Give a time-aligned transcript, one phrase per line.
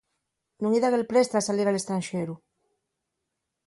[0.61, 2.35] Nun-y dan el preste al salir al estranxeru.